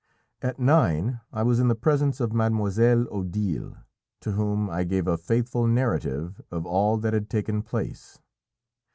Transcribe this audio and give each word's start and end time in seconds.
At 0.41 0.57
nine 0.57 1.21
I 1.31 1.43
was 1.43 1.59
in 1.59 1.67
the 1.67 1.75
presence 1.75 2.19
of 2.19 2.33
Mademoiselle 2.33 3.05
Odile, 3.13 3.75
to 4.21 4.31
whom 4.31 4.67
I 4.67 4.83
gave 4.83 5.07
a 5.07 5.15
faithful 5.15 5.67
narrative 5.67 6.41
of 6.49 6.65
all 6.65 6.97
that 6.97 7.13
had 7.13 7.29
taken 7.29 7.61
place. 7.61 8.19